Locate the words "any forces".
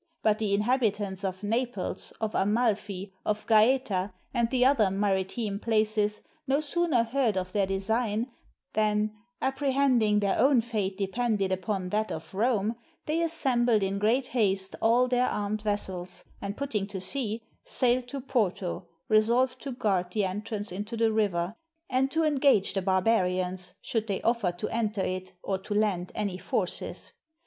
26.15-27.11